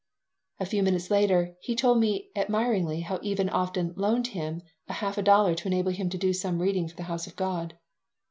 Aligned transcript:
A 0.59 0.65
few 0.65 0.81
minutes 0.81 1.11
later 1.11 1.55
he 1.61 1.75
told 1.75 1.99
me 1.99 2.31
admiringly 2.35 3.01
how 3.01 3.19
Even 3.21 3.49
often 3.51 3.93
"loaned" 3.95 4.25
him 4.29 4.63
a 4.87 4.93
half 4.93 5.23
dollar 5.23 5.53
to 5.53 5.67
enable 5.67 5.91
him 5.91 6.09
to 6.09 6.17
do 6.17 6.33
some 6.33 6.57
reading 6.59 6.89
at 6.89 6.97
the 6.97 7.03
house 7.03 7.27
of 7.27 7.35
God. 7.35 7.77